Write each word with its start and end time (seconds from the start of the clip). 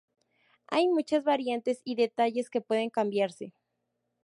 Hay 0.65 0.87
muchas 0.87 1.23
variantes 1.23 1.81
y 1.85 1.93
detalles 1.93 2.49
que 2.49 2.59
pueden 2.59 2.89
cambiarse. 2.89 3.53